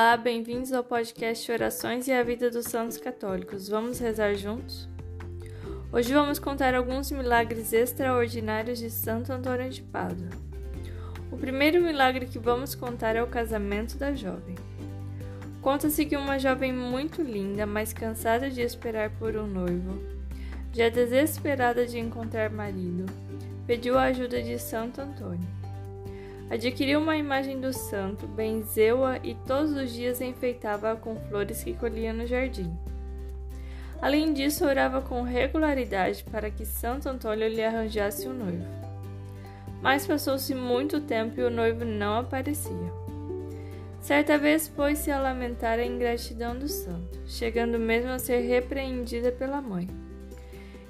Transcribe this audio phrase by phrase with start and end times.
[0.00, 3.68] Olá, bem-vindos ao podcast Orações e a Vida dos Santos Católicos.
[3.68, 4.88] Vamos rezar juntos?
[5.92, 10.28] Hoje vamos contar alguns milagres extraordinários de Santo Antônio de Pádua.
[11.32, 14.54] O primeiro milagre que vamos contar é o casamento da jovem.
[15.60, 20.00] Conta-se que uma jovem muito linda, mas cansada de esperar por um noivo,
[20.72, 23.04] já desesperada de encontrar marido,
[23.66, 25.67] pediu a ajuda de Santo Antônio.
[26.50, 32.12] Adquiriu uma imagem do santo, benzeu-a e todos os dias enfeitava-a com flores que colhia
[32.12, 32.74] no jardim.
[34.00, 38.64] Além disso, orava com regularidade para que Santo Antônio lhe arranjasse um noivo.
[39.82, 42.92] Mas passou-se muito tempo e o noivo não aparecia.
[44.00, 49.60] Certa vez pôs-se a lamentar a ingratidão do santo, chegando mesmo a ser repreendida pela
[49.60, 49.86] mãe.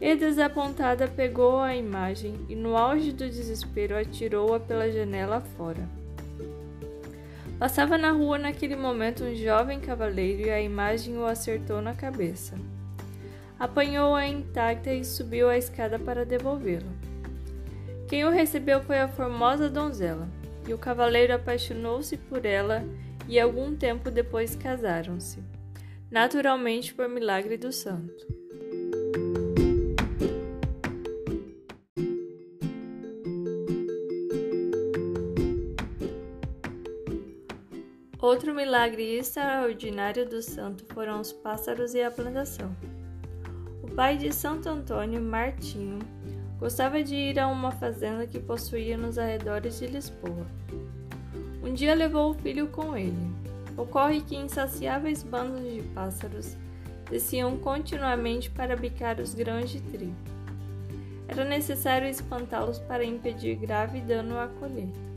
[0.00, 5.88] E desapontada pegou a imagem e, no auge do desespero, atirou-a pela janela fora.
[7.58, 12.56] Passava na rua naquele momento um jovem cavaleiro e a imagem o acertou na cabeça.
[13.58, 16.92] Apanhou-a intacta e subiu a escada para devolvê-la.
[18.08, 20.28] Quem o recebeu foi a formosa donzela,
[20.66, 22.84] e o cavaleiro apaixonou-se por ela
[23.28, 25.42] e algum tempo depois casaram-se,
[26.10, 28.43] naturalmente por milagre do santo.
[38.24, 42.74] Outro milagre extraordinário do santo foram os pássaros e a plantação.
[43.82, 45.98] O pai de Santo Antônio, Martinho,
[46.58, 50.46] gostava de ir a uma fazenda que possuía nos arredores de Lisboa.
[51.62, 53.30] Um dia levou o filho com ele.
[53.76, 56.56] Ocorre que insaciáveis bandos de pássaros
[57.10, 60.16] desciam continuamente para bicar os grãos de trigo.
[61.28, 65.13] Era necessário espantá-los para impedir grave dano à colheita.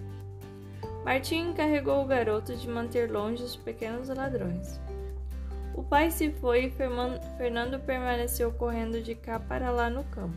[1.07, 4.77] Martim encarregou o garoto de manter longe os pequenos ladrões.
[5.73, 10.35] O pai se foi e Fernando permaneceu correndo de cá para lá no campo.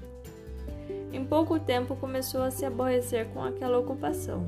[1.12, 4.46] Em pouco tempo começou a se aborrecer com aquela ocupação.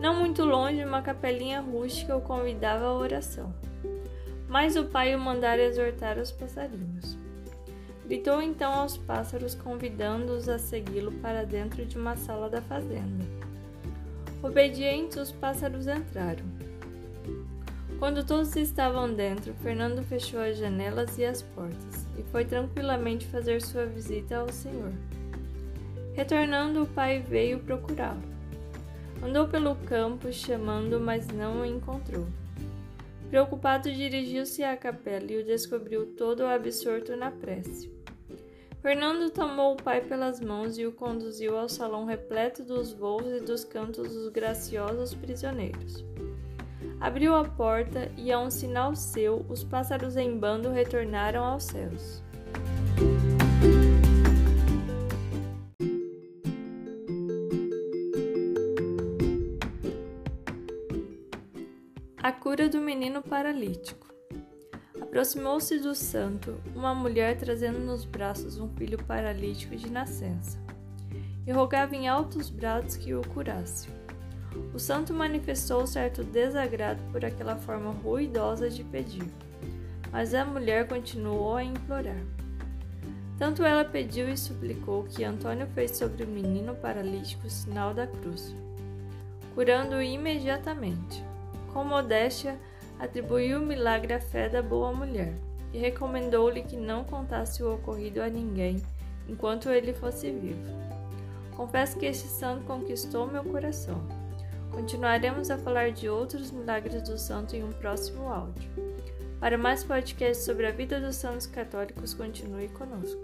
[0.00, 3.54] Não muito longe, uma capelinha rústica o convidava à oração.
[4.48, 7.16] Mas o pai o mandara exortar os passarinhos.
[8.04, 13.43] Gritou então aos pássaros, convidando-os a segui-lo para dentro de uma sala da fazenda.
[14.44, 16.44] Obedientes, os pássaros entraram.
[17.98, 23.62] Quando todos estavam dentro, Fernando fechou as janelas e as portas e foi tranquilamente fazer
[23.62, 24.92] sua visita ao Senhor.
[26.12, 28.20] Retornando, o pai veio procurá-lo.
[29.22, 32.26] Andou pelo campo chamando, mas não o encontrou.
[33.30, 37.90] Preocupado, dirigiu-se à capela e o descobriu todo absorto na prece.
[38.84, 43.40] Fernando tomou o pai pelas mãos e o conduziu ao salão repleto dos voos e
[43.40, 46.04] dos cantos dos graciosos prisioneiros.
[47.00, 52.22] Abriu a porta e, a um sinal seu, os pássaros em bando retornaram aos céus.
[62.22, 64.13] A cura do menino paralítico.
[65.14, 70.58] Aproximou-se do santo uma mulher trazendo nos braços um filho paralítico de nascença,
[71.46, 73.88] e rogava em altos brados que o curasse.
[74.74, 79.22] O santo manifestou certo desagrado por aquela forma ruidosa de pedir,
[80.10, 82.20] mas a mulher continuou a implorar.
[83.38, 88.08] Tanto ela pediu e suplicou que Antônio fez sobre o menino paralítico o sinal da
[88.08, 88.52] cruz,
[89.54, 91.22] curando-o imediatamente.
[91.72, 92.58] Com modéstia,
[92.98, 95.34] atribuiu o milagre à fé da boa mulher
[95.72, 98.82] e recomendou-lhe que não contasse o ocorrido a ninguém
[99.28, 100.72] enquanto ele fosse vivo.
[101.56, 104.00] Confesso que este santo conquistou meu coração.
[104.70, 108.68] Continuaremos a falar de outros milagres do santo em um próximo áudio.
[109.38, 113.22] Para mais podcasts sobre a vida dos santos católicos, continue conosco.